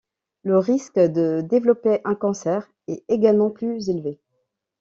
Le 0.43 0.57
risque 0.57 0.97
de 0.97 1.41
développer 1.41 2.01
un 2.05 2.15
cancer 2.15 2.67
est 2.87 3.03
également 3.07 3.51
plus 3.51 3.87
élevé. 3.89 4.19